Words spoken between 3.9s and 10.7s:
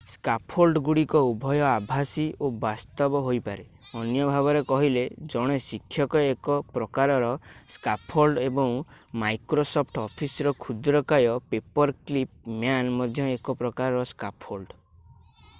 ଅନ୍ୟ ଭାବରେ କହିଲେ ଜଣେ ଶିକ୍ଷକ ଏକ ପ୍ରକାରର ସ୍କାଫୋଲ୍ଡ ଏବଂ ମାଇକ୍ରୋସଫ୍ଟ ଅଫିସର